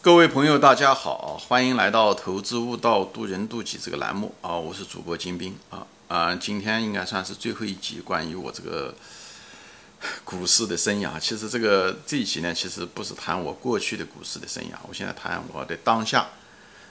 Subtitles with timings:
[0.00, 4.56] 各位朋友，大家好，欢迎来到《投资悟道，渡人渡己》这个栏目啊！
[4.56, 6.34] 我是主播金兵啊啊！
[6.36, 8.94] 今天应该算是最后一集关于我这个
[10.22, 11.18] 股市的生涯。
[11.18, 16.28] 其实这个这一集呢，其实不是谈我过去的股市的生涯，我现在谈我的当下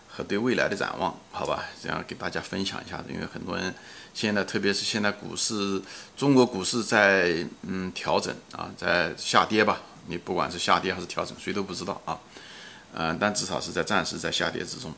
[0.09, 1.63] 和对未来的展望，好吧？
[1.81, 3.01] 这样给大家分享一下。
[3.07, 3.73] 因为很多人
[4.13, 5.81] 现在，特别是现在股市，
[6.17, 9.81] 中国股市在嗯调整啊，在下跌吧。
[10.09, 12.17] 你不管是下跌还是调整，谁都不知道啊。
[12.93, 14.93] 嗯，但至少是在暂时在下跌之中。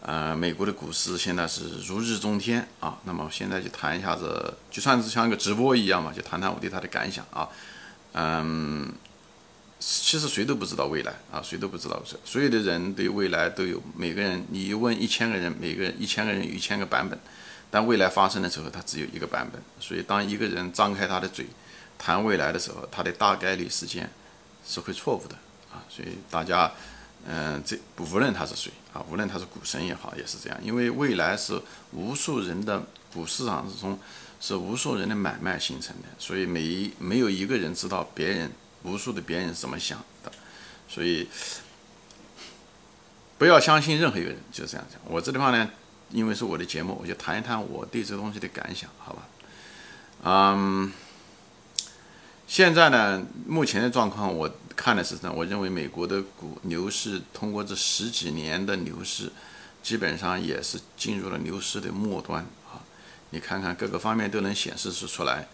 [0.00, 2.98] 呃，美国的股市现在是如日中天啊。
[3.02, 7.48] 那么现在就谈一下子，就算是像一个直播一样嘛，就谈谈我对它的感想啊。
[8.12, 8.92] 嗯，
[9.80, 12.00] 其实谁都不知道未来啊，谁都不知道。
[12.24, 17.18] 所有的人对未来都有每个人，你一问一千个人，每个人一千个人有一千个版本，
[17.68, 19.60] 但未来发生的时候，它只有一个版本。
[19.80, 21.46] 所以当一个人张开他的嘴
[21.98, 24.08] 谈未来的时候，他的大概率事件
[24.64, 25.34] 是会错误的
[25.72, 25.82] 啊。
[25.88, 26.70] 所以大家。
[27.30, 31.60] 嗯，这无论他是谁啊，无论他是股神也好，也是这样，因为未来是
[31.92, 33.98] 无数人的股市场之中，
[34.40, 38.50] 是无数人的买卖形成的，所以每一没有一个人知道别人
[38.82, 40.32] 无数的别人怎么想的，
[40.88, 41.28] 所以
[43.36, 44.98] 不要相信任何一个人，就这样讲。
[45.04, 45.70] 我这地方呢，
[46.10, 49.28] 因为是我的节目，我就谈一谈我对这东西的感想，好吧？
[50.24, 50.90] 嗯。
[52.46, 59.28] 现在呢，目前的状况我看的是呢，我认为美国的股牛市通过这十几年的牛市，
[59.82, 62.78] 基本上也是进入了牛市的末端啊。
[63.30, 65.48] 你看看各个方面都能显示出出来，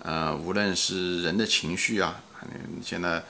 [0.00, 2.20] 呃，无论是人的情绪啊，
[2.84, 3.24] 现在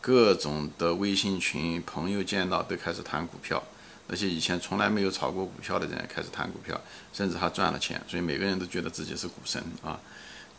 [0.00, 3.62] 各种的微信群朋友见到都开始谈股票，
[4.08, 6.78] 那些以前从来没有炒过股票的人开始谈股票，
[7.12, 10.00] 甚至还赚了钱，所以每个人都觉得自己是股神啊。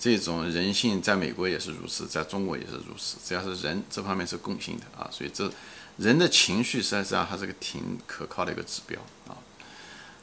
[0.04, 3.16] 这种人性在美国也是如此，在中国也是如此。
[3.24, 5.08] 只要是人，这方面是共性的啊。
[5.10, 5.50] 所以这
[5.96, 9.38] 人的情绪实际上还是个挺可靠的一个指标啊。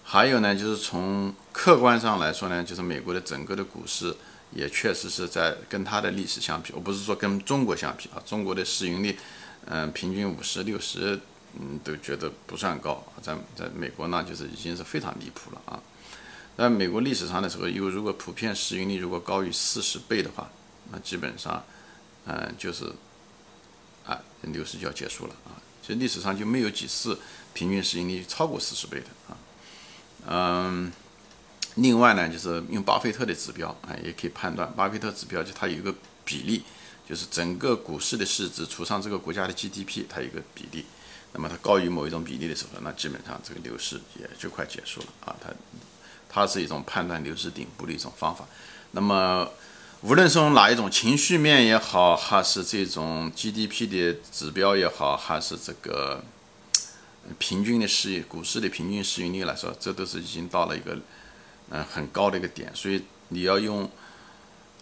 [0.05, 4.15] 还有呢，就是从客观上来说呢，就是美国的整个的股市
[4.53, 8.21] 也确实是在跟它的历史相比，我不是说跟中国相比啊。
[8.27, 9.19] 中国的市盈率，
[9.65, 11.19] 嗯，平均五十六十，
[11.59, 13.03] 嗯，都觉得不算高。
[13.23, 15.81] 在在美国呢，就是已经是非常离谱了啊。
[16.61, 20.47] 在美国历史上的时候，有如果普遍市盈率如果高于四十倍的话，
[20.93, 21.65] 那基本上，
[22.27, 22.85] 嗯，就是
[24.05, 25.57] 啊，牛市就要结束了啊。
[25.81, 27.19] 其实历史上就没有几次
[27.55, 29.37] 平均市盈率超过四十倍的啊。
[30.29, 30.93] 嗯，
[31.77, 35.95] 另外呢，就是用巴菲特的指标啊，也可以判断，巴菲特指标就它有一个
[36.27, 36.63] 比例，
[37.09, 40.85] 就是整个股市的市值除上这个国家的 GDP，它有一个比例。
[41.33, 45.35] 那么它高于某一种比例的时候，那基本上这个牛市也就快结束了啊。
[45.41, 45.49] 它。
[46.33, 48.47] 它是一种判断牛市顶部的一种方法。
[48.93, 49.51] 那么，
[50.03, 56.25] 无论是从哪一种情绪面也好，还是这种 GDP 的指标也好，还是这个
[57.39, 60.97] 平均的市股市的平均市盈率来说，这都是已经到了一个
[61.71, 62.71] 嗯很高的一个点。
[62.75, 63.91] 所以你要用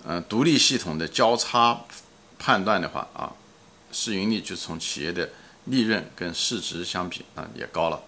[0.05, 1.81] 嗯独立系统的交叉
[2.39, 3.33] 判断的话啊，
[3.91, 5.29] 市盈率就从企业的
[5.65, 8.01] 利润跟市值相比啊也高了。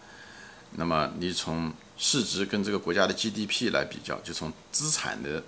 [0.76, 1.72] 那么你从
[2.02, 5.42] 市值跟这个国家的 GDP 来比较，就从资产的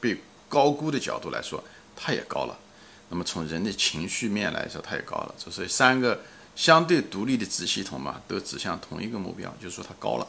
[0.00, 0.16] 被
[0.48, 1.62] 高估的角度来说，
[1.96, 2.56] 它也高了。
[3.08, 5.34] 那么从人的情绪面来说，它也高了。
[5.36, 6.20] 这是三个
[6.54, 10.28] 相对独立的子系统嘛，都指向同一个目标，就是说它高了。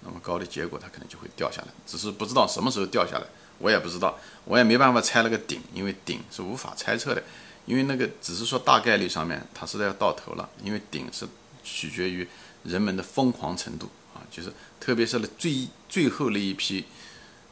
[0.00, 3.26] 那么高的结果，它可能就会掉下来，只是不知道什么时候掉下来，
[3.58, 7.22] 我也不知道，我也没办法猜那个顶，因为顶是无法猜测的，
[7.66, 11.24] 因为那个只是说大概率上面它是要到头了，因为顶是
[11.62, 12.26] 取决于
[12.64, 13.88] 人们的疯狂程度。
[14.30, 16.84] 就是，特别是那最最后那一批，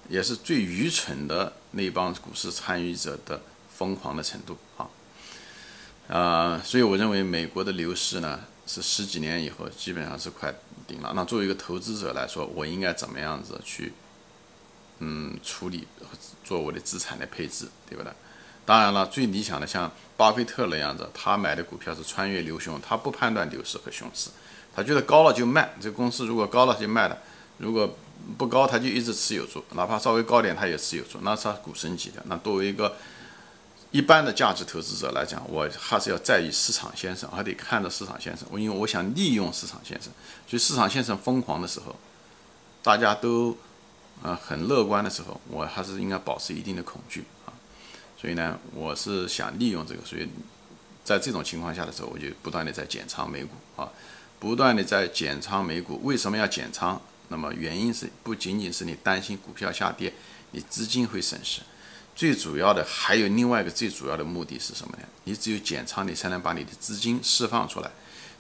[0.08, 3.40] 也是最愚蠢的那帮股市参与者的
[3.74, 4.88] 疯狂的程度啊，
[6.08, 10.54] 啊，所以我认为美国的牛市呢，是十几年以后基本上是快
[10.86, 11.12] 顶了。
[11.14, 13.92] 那作为一个投资者来说，我应该怎么样子去，
[15.00, 15.86] 嗯，处理
[16.44, 18.12] 做我的资产的配置，对不对？
[18.64, 24.28] 当然了，最理想的像巴菲特那样子，他买的股票是穿越牛熊，他不判断牛市和熊市。
[24.76, 27.16] 他觉得高了就卖，这公司如果高了就卖了，
[27.56, 27.96] 如果
[28.36, 32.22] 不高他就一直持有住，哪怕稍微高点他也持有住，那是他股神级的。
[32.26, 32.94] 那作为一个
[33.90, 38.46] 一般的价值投资者来讲，我还是要在意市场先生，还得看着市场先生。
[38.50, 40.12] 我因为我想利用市场先生，
[40.46, 41.96] 所以市场先生疯狂的时候，
[42.82, 43.56] 大家都
[44.22, 47.54] 啊很乐观的时候，我还是应该保持一定的恐惧啊。
[48.20, 50.28] 所以呢，我是想利用这个，所以
[51.02, 53.50] 在这种情况下的时候，我就不断的在减仓美股
[53.80, 53.88] 啊。
[54.38, 57.00] 不断的在减仓美股，为什么要减仓？
[57.28, 60.12] 那么原因是不仅仅是你担心股票下跌，
[60.52, 61.62] 你资金会损失，
[62.14, 65.04] 最主要的还有另外一个最主要的目的是什么呢？
[65.24, 67.90] 你只有减仓，你才能把你的资金释放出来。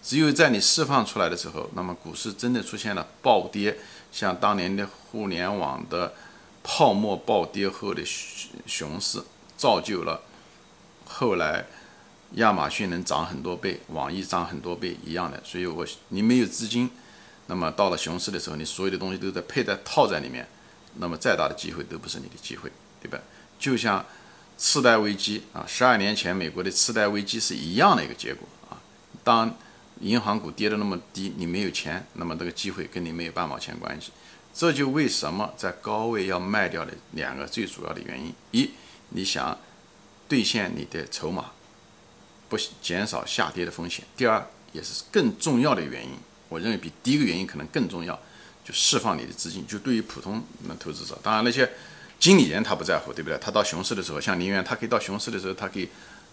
[0.02, 3.76] 只有在你释放出来的时候，那么股市真的出现了暴跌，
[4.12, 6.14] 像当年的互联网的
[6.62, 8.02] 泡沫暴跌后的
[8.66, 9.20] 熊市，
[9.56, 10.22] 造就了
[11.04, 11.66] 后来
[12.34, 15.42] 亚马逊能涨很多倍，网易涨很多倍一样的。
[15.44, 16.90] 所以，我你没有资金，
[17.46, 20.46] 那么到了熊市的时候，你所有的东西都在配在套在里面，
[20.96, 22.70] 那么再大的机会都不是你的机会，
[23.00, 23.18] 对吧？
[23.58, 24.04] 就像
[24.58, 28.76] 次贷危机啊，十二年前美国的次贷危机是一样的一个结果啊，
[29.24, 29.54] 当。
[30.02, 34.12] 银行股跌得那么低，你没有钱，那么这个机会跟你没有半毛钱关系。
[34.52, 38.72] 这就为什么在高位要卖掉的两个最主要的原因：一，
[39.08, 39.58] 你想
[40.28, 41.52] 兑现你的筹码，
[42.48, 46.10] 不减少下跌的风险；第二，也是更重要的原因，
[46.48, 48.18] 我认为比第一个原因可能更重要，
[48.64, 49.66] 就释放你的资金。
[49.66, 51.68] 就对于普通的投资者，当然那些
[52.18, 53.38] 经理人他不在乎，对不对？
[53.38, 55.88] 他到熊市的时候，像宁愿他可以到熊市的时候，他可以。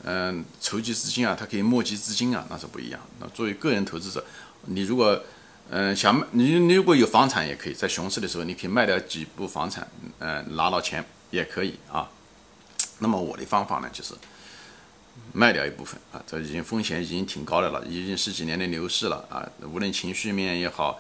[0.06, 3.00] 嗯，筹集资金啊，他可以募集资金啊，那是不一样。
[3.22, 4.22] 那作为个人投资者，
[4.66, 5.18] 你如果
[5.70, 9.88] 嗯想卖，你你如果有房产也可以在熊市的时候，你可以卖掉几部房产，
[10.20, 12.10] 嗯，拿到钱也可以啊。
[13.00, 14.14] 那么我的方法呢，就是
[15.32, 21.00] 卖掉一部分啊，这已经风险已经挺高的了，已经十几年的牛市了啊，无论情绪面也好。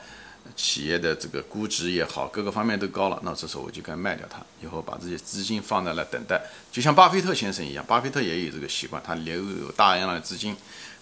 [0.57, 6.37] 企业的这个估值也好，各个方面都高了，那这时候我就该卖掉它，以后把这些资金放在那等待，
[6.69, 10.53] 就像巴菲特先生一样，巴菲特也有这个习惯，他留有大量的资金，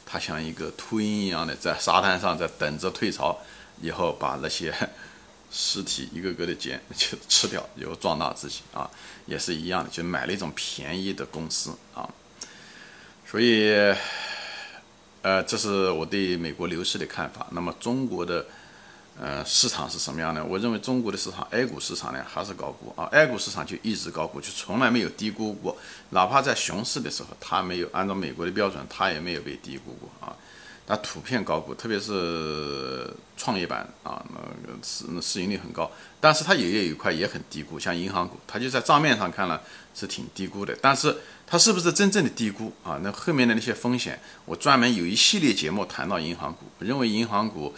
[0.05, 3.35] 他像一个秃鹰一样的在沙滩上在等着退潮，
[3.81, 4.71] 以后把那些
[5.49, 8.87] 尸体一个个的捡就吃掉，以后壮大自己啊，
[9.25, 12.07] 也是一样的，就买了一种便宜的公司啊，
[13.31, 13.71] 所以，
[15.21, 17.47] 呃，这是我对美国牛市的看法。
[17.51, 18.45] 那么中国的。
[19.19, 20.43] 呃，市场是什么样的？
[20.43, 25.77] 我认为中国的市场，A 股市场呢还是高估啊，A 股市场就一直高估，就从来没有低估过，
[26.09, 30.35] 哪怕在熊市的时候，它没有按照美国的标准，它也没有被低估过啊。
[30.87, 34.25] 它普遍高估，特别是创业板啊，
[34.83, 39.61] 市市盈率很高，但是它也有一块也很低估，像银行股，它就在账面上看了
[39.93, 42.99] 是挺低估的，但是它是不是真正的低估啊？
[43.03, 47.73] 那后面的那些风险，我专门有一系列节目谈到银行股，认为银行股。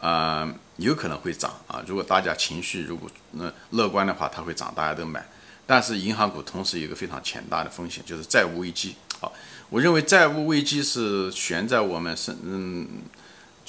[0.00, 1.84] 啊，有可能会涨啊！
[1.86, 5.22] 如果大家情绪如果那乐观的话，它会涨，大家都买。
[5.66, 8.94] 但是银行股同时有一个非常潜大的风险，就是债务危机。
[9.20, 9.30] 好，
[9.68, 12.88] 我认为债务危机是悬在我们身嗯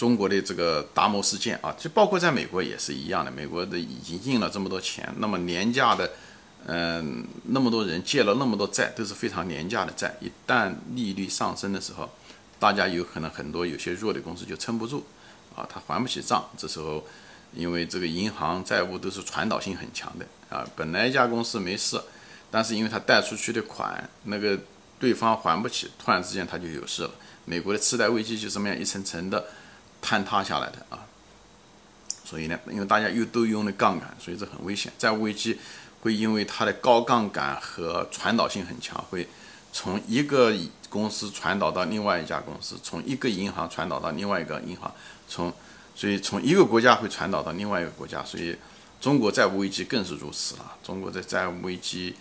[0.02, 3.30] 中国的这个达摩事件啊，就包括在美国也是一样的。
[3.30, 6.12] 美国的已经印了这么多钱，那么廉价的，
[6.66, 10.12] 嗯，那么多人借了那么多债，都是非常廉价的债。
[10.20, 12.10] 一旦利率上升的时候，
[12.60, 15.06] 大家有可能很多有些弱的公司就撑不住。
[15.56, 17.06] 啊，他还不起账，这时候，
[17.54, 20.68] 因为这个银行债务都是传导性很强的啊。
[20.76, 22.02] 本来一家公司没事，
[22.50, 24.58] 但是因为他贷出去的款，那个
[25.00, 27.12] 对方还不起，突然之间他就有事了。
[27.46, 29.46] 美国的次贷危机就这么样一层层的
[30.02, 31.06] 坍塌下来的啊。
[32.26, 34.92] 所以呢，因为大家又都用了杠杆，所以这很危险。
[34.98, 35.60] 债务危机
[36.02, 39.28] 会因为它的高杠杆和传导性很强，会
[39.74, 40.54] 从一个
[40.90, 44.94] 公司传导到另外一家公司，从一个银行传导到另外一个银行。
[45.28, 45.54] 从，
[45.96, 48.56] 所以从一个国家会传导到另外一个国家，所以
[49.00, 50.76] 中国债务危机更是如此了。
[50.84, 52.16] 中国的债务危机，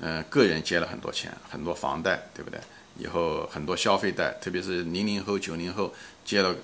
[0.00, 2.60] 嗯，个人借了很多钱，很多房贷，对不对？
[2.98, 5.94] 以后很多消费贷，特别是零零后、九零后
[6.24, 6.54] 借了，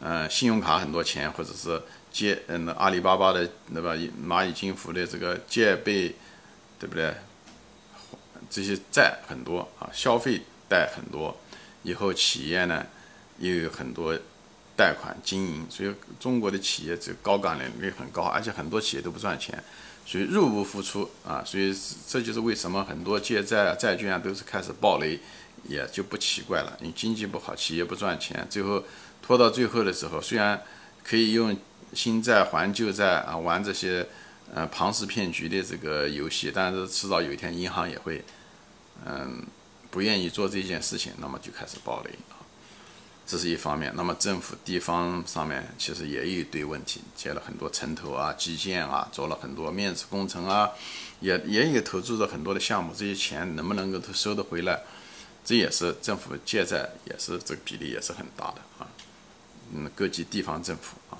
[0.00, 3.94] 嗯，信用卡很多钱，或者是借，嗯，阿里巴巴的，对吧？
[4.26, 6.14] 蚂蚁金服的这个借呗，
[6.78, 7.14] 对不对？
[8.50, 11.36] 这些债很多啊，消费贷很多，
[11.82, 12.86] 以后企业呢
[13.38, 14.18] 又有很多。
[14.74, 19.62] 贷款经营，所以中国的企业这高杠杆率很高，而且很多企业都不赚钱，
[20.06, 21.76] 所以入不敷出啊，所以
[22.08, 25.20] 这就是为什么很多借债啊、债券啊都是开始暴雷，
[25.64, 26.74] 也就不奇怪了。
[26.80, 28.82] 你经济不好，企业不赚钱，最后
[29.32, 30.62] 拖到最后的时候，虽然
[31.02, 31.56] 可以用
[31.94, 34.06] 新债还旧债啊，玩这些
[34.52, 38.22] 呃庞氏骗局的这个游戏，但是迟早有一天银行也会
[39.06, 39.42] 嗯
[39.90, 42.44] 不愿意做这件事情，那么就开始暴雷啊。
[43.26, 50.68] 这是一方面，那么政府地方上面其实也有一堆问题，接了很多城投啊、基建啊，做了很多面子工程啊，
[51.20, 54.82] 也也有投资了很多的项目，这些钱能不能够都收得回来？
[55.42, 58.86] 这也是政府借债也是这个比例也是很大的啊。
[59.72, 61.18] 嗯，各级地方政府啊，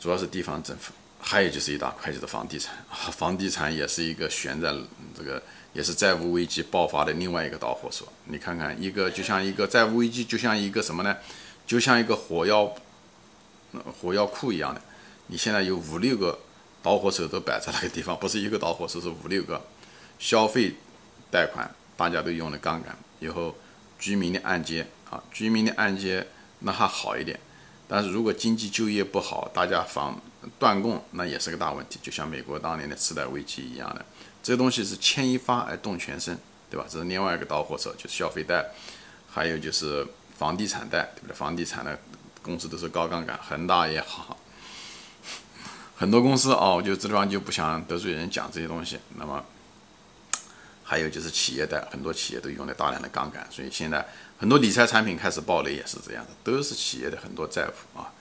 [0.00, 4.74] 主要是地方政府，还有就是一大块就是房地产啊，房地产也是一个悬在
[5.16, 5.42] 这个。
[5.72, 8.10] 也是债务危机爆发的另外一个导火索。
[8.24, 11.14] 你看看，一个就像一个债务危机，就像一个什么呢？
[11.66, 12.74] 就像一个火药
[14.00, 14.80] 火药库一样的。
[15.26, 16.38] 你现在有五六个
[16.82, 19.62] 导火索都摆在那个地方，不是一个导火索，是五六个。
[20.18, 20.74] 消费
[21.30, 23.54] 贷款大家都用了杠杆，以后
[23.98, 26.26] 居民的按揭啊，居民的按揭
[26.60, 27.38] 那还好一点。
[27.88, 30.20] 但是如果经济就业不好，大家防
[30.58, 31.98] 断供，那也是个大问题。
[32.02, 34.04] 就像美国当年的次贷危机一样的，
[34.42, 36.36] 这个东西是牵一发而动全身，
[36.68, 36.86] 对吧？
[36.88, 38.66] 这是另外一个导火索，就是消费贷，
[39.30, 40.04] 还有就是
[40.36, 41.34] 房地产贷，对不对？
[41.34, 41.96] 房地产的
[42.42, 44.36] 公司都是高杠杆，恒大也好，
[45.96, 48.98] 很多公司哦，我就这地方就不想得罪人讲这些东西。
[49.16, 49.44] 那么
[50.86, 54.06] 还有就是企业的，很多企业都用了大量的杠杆，所以现在。
[54.38, 58.12] 很多理财产品开始暴雷也是这样的，都是企业的很多债务啊，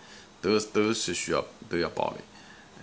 [0.41, 2.23] 都都是需要都要暴雷，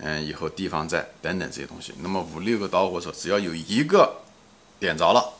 [0.05, 1.95] 嗯，以后地方债等等这些东西。
[2.03, 4.21] 那么五六个导火索，只要有一个
[4.79, 5.33] 点着了，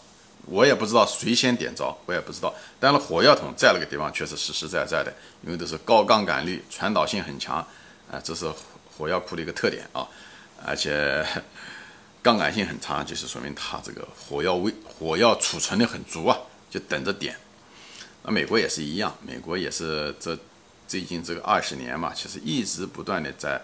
[0.47, 2.51] 我也不知道谁先点着，我也不知道。
[2.79, 7.57] 但是火药桶在那个地方却是实实在在的，因为都是高杠杆率，传导性很强，
[8.11, 8.51] 啊，这是
[8.97, 10.07] 火药库的一个特点啊，
[10.65, 11.23] 而且
[12.23, 16.37] 杠杆性很差，就是说明它这个火药味火药储存的很足啊，
[16.71, 17.35] 就等着点。
[18.23, 20.35] 那美国也是一样，美国也是这
[20.87, 23.61] 最近这个二十年嘛，其实一直不断的在，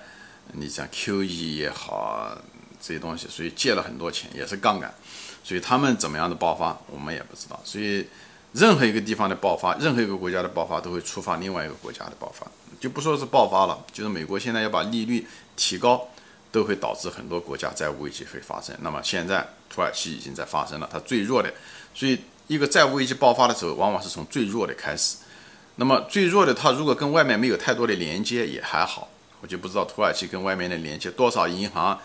[0.51, 2.37] 你像 QE 也好
[2.81, 4.93] 这些东西，所以借了很多钱，也是杠杆，
[5.41, 7.57] 所以他们怎么样的爆发，我们也不知道。
[7.63, 8.05] 所以
[8.51, 12.45] 任何一个地方的爆发，任何一个国家的爆发，都会触发另外一个国家的爆发，
[12.81, 15.25] 就不说是爆发了，就是美国现在要把利率
[15.55, 16.09] 提高，
[16.51, 18.75] 都会导致很多国家债务危机会发生。
[18.81, 21.53] 那么现在土耳其已经在发生了，它最弱的，
[21.93, 22.19] 所以。
[22.49, 25.17] 一个债务危机爆发的时候，往往是从最弱的开始。
[25.75, 29.07] 那么最弱的，它如果跟外面没有太多的连接，也还好。
[29.39, 31.99] 我就不知道土耳其跟外面的连接多少银行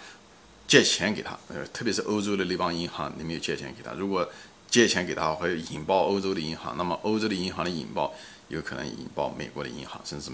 [0.69, 3.93] 借钱给他，呃，特别是欧洲的那帮银行，你没有借钱给他。
[3.93, 4.29] 如果
[4.69, 8.13] 借钱给他，会引爆欧洲的银行，那么欧洲的银行的引爆，
[8.49, 10.31] 有可能引爆美国的银行，甚至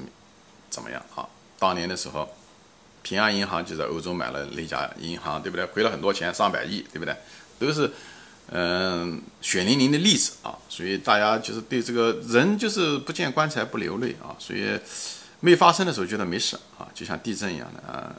[0.69, 1.25] 怎么样啊？
[1.57, 2.29] 当年的时候，
[3.02, 5.66] 平安银行就在欧洲买了那家银行，对不对？
[5.66, 7.16] 亏了很多钱，上百亿，对不对？
[7.59, 7.90] 都是。
[8.52, 14.76] 嗯，血淋淋的例子啊，所以大家就是对这个人就是不见棺材不流泪啊，所以
[15.38, 18.12] 没发生的时候觉得没事啊，就像地震一样的啊，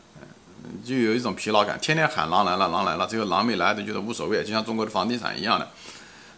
[0.86, 5.68] 就有一种疲劳感，天天喊狼来了，狼来了，这个狼没来的觉得无所谓，就像中国的房地产一样的，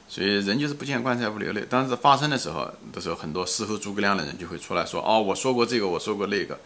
[0.10, 1.64] 所以人就是不见棺材不流泪。
[1.70, 6.58] 但是发生的时候的时候，很多事后诸葛亮的人就会出来说，哦，我说过这个，我说过那个，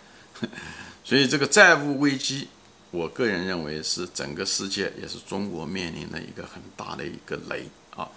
[1.08, 2.50] 所以这个债务危机。
[2.92, 8.08] 我个人认为是整个世界，也是中国面临的一个很大的一个雷啊。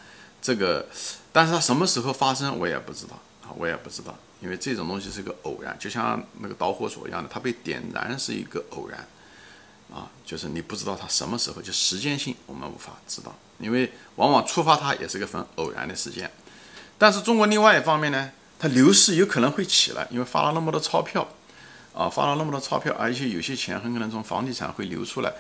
[0.43, 0.85] 这个，
[1.33, 9.07] 但是它什么时候发生，我也不知道啊，我也不知道，因为这种东西是个偶然，就像那个导火索一样的，它被点燃是一个偶然
[9.93, 16.29] 啊，就是你不知道它什么时候，就时间性我们无法知道，因为往往触发它也是个很偶然的时间。
[16.97, 21.29] 但是中国另外一方面呢，它流势有可能会起来，因为发了那么多钞票。
[21.93, 25.33] 啊，发了那么多钞票，而且有些钱很可能从房地产会流出来，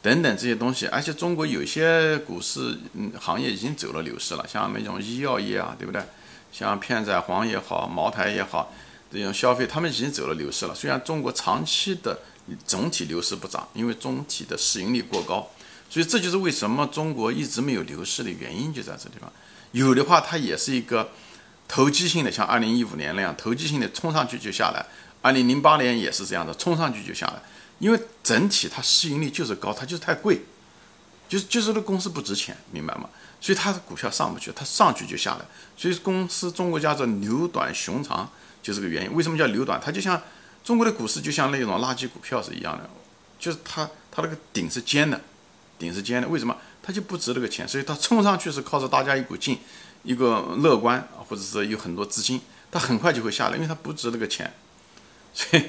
[0.00, 0.86] 等等这些东西。
[0.86, 6.00] 而且中国有些股市嗯行业已经走了牛市了，像那种医药业啊，对不对？
[6.52, 8.72] 像片仔癀也好，茅台也好，
[9.12, 10.74] 这种消费他们已经走了牛市了。
[10.74, 12.18] 虽然中国长期的
[12.64, 15.50] 总体牛市不涨，因为总体的市盈率过高，
[15.90, 19.30] 所以这就是为什么中国一直没有牛市的原因就在这地方。
[19.72, 21.10] 有的话，它也是一个
[21.68, 24.86] 投机性的，像二零一五年那样投机性的冲上去就下来。
[25.26, 27.42] 二零零八年也是这样的，冲上去就下来，
[27.80, 30.42] 因为整体它市盈率就是高，它就是太贵，
[31.28, 33.10] 就是就是这公司不值钱，明白吗？
[33.40, 35.44] 所以它的股票上不去，它上去就下来。
[35.76, 38.30] 所以公司中国叫做牛短熊长，
[38.62, 39.12] 就是个原因。
[39.14, 39.80] 为什么叫牛短？
[39.84, 40.22] 它就像
[40.62, 42.88] 中国的股市就像那种垃圾股票是一样的，
[43.40, 45.20] 就是它它那个顶是尖的，
[45.76, 46.28] 顶是尖的。
[46.28, 46.56] 为什么？
[46.84, 49.58] 它就不值这个钱，所以它冲上去是靠着大家一股劲，
[50.04, 52.40] 一个乐观，或者是有很多资金，
[52.70, 54.54] 它很快就会下来，因为它不值这个钱。
[55.36, 55.62] 所以，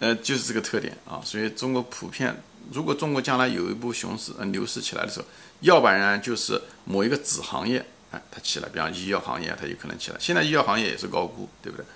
[0.00, 1.22] 呃，就是这个特点啊。
[1.24, 2.42] 所以中国普遍，
[2.72, 5.26] 如果中国将来有一波熊市、呃牛市起来的时候，
[5.60, 10.16] 要不然就是某一个子行业，哎，它起来，比方医药行业，它有可能起来。
[10.18, 11.86] 现在医药行业也是高估，对不对？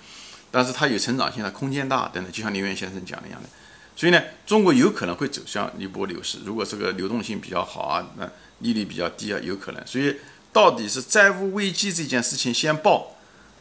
[0.49, 3.49] 但是它有成长性，它空间大等等，就像林源先生讲的一样的。
[3.97, 6.39] 所以呢，中国有可能会走向一波牛市。
[6.45, 9.85] 如果这个流动性比较好啊，那利率比较低啊，有可能。
[9.85, 10.15] 所以，
[10.53, 13.15] 到底是债务危机这件事情先爆，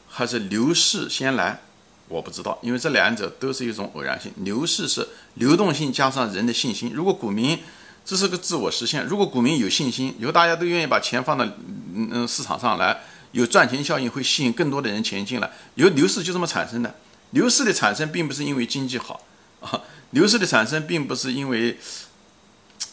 [0.09, 1.61] 还是牛市先来？
[2.09, 4.31] 我不知道，因为这两者都是一种偶然性。
[4.37, 6.93] 牛市是流动性加上人的信心。
[6.95, 7.59] 如果股民
[8.05, 13.01] 这是个自我实现，如果股民有信心，以后大家都愿意把钱放到嗯嗯市场上来，
[13.33, 15.51] 有赚钱效应，会吸引更多的人钱进来。
[15.77, 16.95] 由牛市就这么产生的。
[17.31, 19.23] 牛市的产生并不是因为经济好
[19.61, 19.81] 啊，
[20.11, 21.77] 牛市的产生并不是因为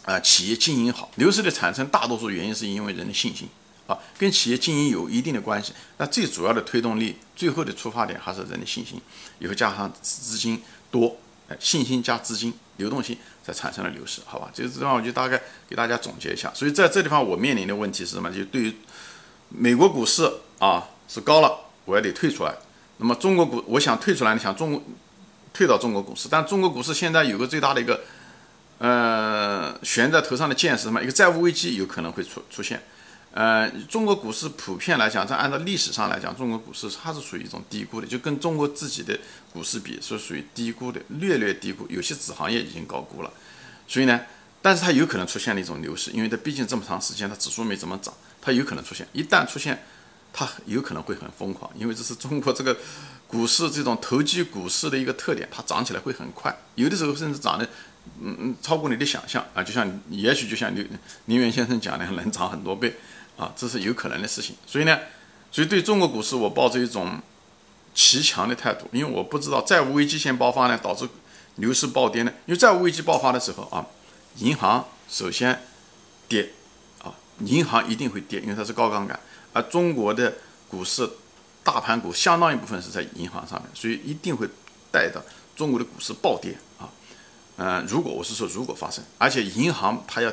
[0.04, 3.48] 啊企业经营好，牛市的产生大多数原因是因为人的信心。
[3.88, 9.02] 啊跟企业经营有一定的关系，那最主要的推动力，最后的出发点还是人的信心，
[9.40, 11.18] 以后加上资金多，
[11.50, 14.50] 哎，信心加资金流动性，才产生了流失，好吧？
[14.54, 16.52] 这个地方我就大概给大家总结一下。
[16.54, 18.32] 所以在这地方我面临的问题是什么？
[18.32, 18.74] 就对于
[19.50, 21.52] 美国股市啊是高了，
[21.86, 22.56] 我也得退出来。
[22.98, 24.84] 那么中国股，我想退出来，你想中国
[25.52, 28.02] 退到中国股市，但中国股市现在有个最大的一个，
[28.78, 31.02] 呃，悬在头上的剑是什么？
[31.04, 32.82] 一个债务危机有可能会出出现。
[33.34, 39.18] 呃，中国股市普遍来讲，在按照历史上来讲，中国股市它是属于一种低估的，就跟中国自己的
[39.54, 41.88] 股市比是属于低估的，略略低估。
[41.90, 43.32] 有些子行业已经高估了，
[43.88, 44.20] 所以呢，
[44.62, 49.08] 但是它有可能出现了一种牛市，因为它毕竟这么长时间它指数没怎么涨，它有可能出现。
[49.14, 49.82] 一旦出现，
[50.34, 52.76] 它有可能会很疯狂，因为这是中国这个
[53.28, 57.66] 股市这种投机股市的一个特点，它涨起来会很快，有的时候甚至涨的，
[58.22, 60.84] 嗯嗯，超过你的想象啊，就像也许就像刘
[61.28, 62.94] 林元先生讲的，能涨很多倍。
[63.42, 65.00] 啊，这是有可能的事情，所以呢，
[65.52, 67.20] 所以对中国股市我抱着一种
[67.92, 71.10] 骑强的态度，因为我不知道债务危机先爆发呢，导致
[71.56, 72.32] 牛市暴跌呢。
[72.46, 73.84] 因为债务危机爆发的时候啊，
[74.38, 75.60] 银行首先
[76.28, 76.52] 跌，
[77.04, 79.20] 啊，银行一定会跌，因为它是高杠杆，
[79.54, 80.36] 而中国的
[80.70, 81.10] 股市
[81.64, 84.48] 大盘股相当一部分是在银行上面，所以一定会
[84.92, 85.20] 带到
[85.56, 86.86] 中国的股市暴跌啊。
[87.58, 90.32] 嗯，如果我是说如果发生，而且银行它要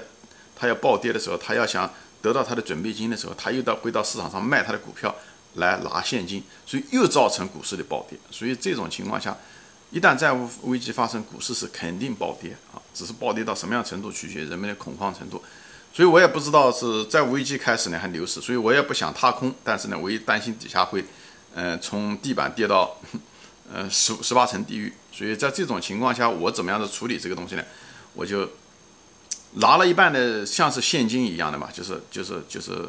[0.55, 1.91] 它要暴跌的时候，它要想。
[2.21, 5.15] 得到他的准备金的时候，他又到会到市场上卖他的股票
[5.55, 8.19] 来拿现金，所以又造成股市的暴跌。
[8.31, 9.37] 所以这种情况下，
[9.91, 15.43] 一旦债务危机发生，股市是肯定暴跌啊，只是暴跌到什么样程度取决于人们的恐慌程度。
[15.93, 19.55] 所以我也不知道是债务危机开始呢还牛市，所以我也不想踏空。
[19.63, 21.05] 但是呢，我也担心底下会，
[21.55, 22.97] 嗯，从地板跌到，
[23.73, 24.93] 呃，十十八层地狱。
[25.13, 27.65] 所以在这种情况下，我怎么样的处理这个东西呢？
[28.15, 28.49] 我就。
[29.55, 32.87] 拿了一半的像是现金一样的嘛，就是就是就是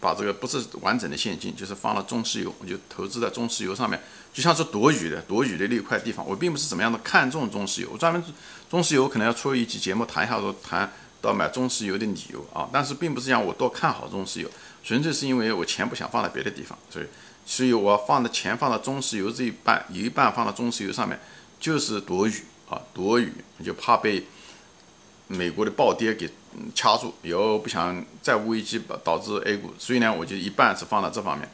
[0.00, 4.00] 把这个不是完整的现金，就是放了中石油，我就投资在中石油上面，
[4.34, 6.26] 就像是躲雨的躲雨的那块地方。
[6.28, 8.22] 我并不是怎么样的看重中石油，我专门
[8.68, 12.68] 中石油可能要出一期节目谈一下，说谈到买中石油的理由啊。
[12.72, 14.50] 但是并不是讲我多看好中石油，
[14.82, 17.06] 纯粹是因为我钱不想放在别的地方，所以
[17.46, 21.16] 所以我放的钱放到中石油这一半，有一半放到中石油上面，
[21.60, 23.32] 就是躲雨啊，躲雨
[23.64, 24.26] 就怕被。
[25.36, 26.28] 美国的暴跌给
[26.74, 31.48] 掐住，以后不想债务危机导致 A 股，所以呢，我就一半是放到这方面，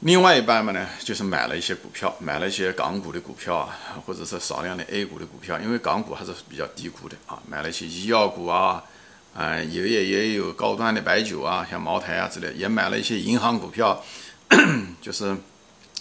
[0.00, 8.82] 另外一半嘛呢，就是买了一些股票，买了一些港股的股票啊，或者是少量的 A 股的股票，因为港股还是比较低估的啊，买了一些医药股啊，
[9.34, 14.02] 啊，有也也有高端的白酒啊，像茅台啊之类，也买了一些银行股票，
[15.00, 15.36] 就是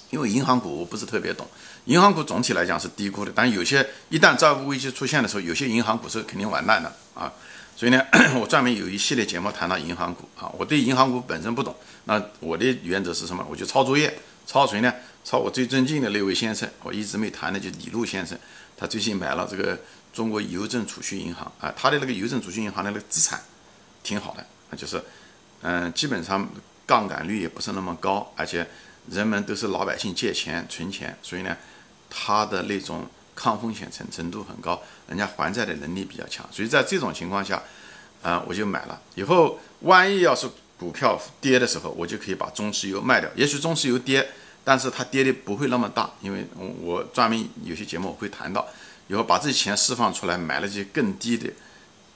[0.10, 1.48] 因为银行股我不是特别懂。
[1.90, 7.34] 银行股总体来讲是低估的，但有些一旦债务危机出现的时候，有些银行股是肯定完蛋的啊。
[7.76, 8.00] 所以呢，
[8.40, 10.48] 我专门有一系列节目谈到银行股啊。
[10.56, 13.44] 我对银行股本身不懂，那我的原则是什么？
[13.50, 14.14] 我就抄作业，
[14.46, 14.94] 抄谁呢？
[15.26, 18.38] 抄我最尊敬的那位先生，我一直没谈的就李路先生，
[18.78, 19.76] 他最近买了这个
[20.14, 23.42] 中国邮政储蓄银行啊，他的那个邮政储蓄银行的那个资产
[24.04, 25.04] 挺好的，那就是
[25.64, 26.48] 嗯，基本上
[26.86, 28.68] 杠杆率也不是那么高，而且
[29.10, 31.58] 人们都是老百姓借钱存钱，所以呢。
[32.10, 37.62] 它的那种抗风险程程度很高，人家还债的能力比较强，所以在这种情况下，
[38.22, 39.00] 啊，我就买了。
[39.16, 43.30] 以后万一要是股票跌的时候，我就可以把中石油卖掉。
[43.36, 44.30] 也许中石油跌，
[44.64, 46.46] 但是它跌的不会那么大，因为
[46.82, 48.68] 我专门有些节目我会谈到，
[49.08, 51.50] 以后把这些钱释放出来，买了些更低的、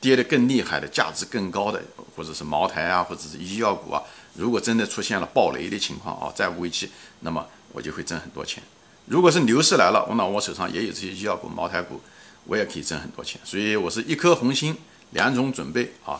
[0.02, 1.82] 跌的更厉害的、价值更高的，
[2.16, 4.02] 或者是茅台啊，或者是医药股啊。
[4.36, 6.90] 如果真的出现了暴雷的情况啊，债务危机，
[7.22, 8.64] 那么我就会挣很多钱。
[9.06, 12.00] 如果是牛市来了，我那我手上也有这些医药股、茅台股，
[12.46, 13.40] 我也可以挣很多钱。
[13.44, 14.76] 所以我是一颗红心，
[15.12, 16.20] 两种准备啊，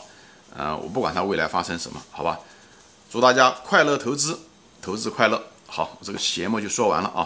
[0.56, 2.38] 呃，我不管它未来发生什么，好吧？
[3.10, 4.38] 祝大家快乐投资，
[4.82, 5.42] 投资快乐。
[5.66, 7.22] 好，这个节目就说完了啊。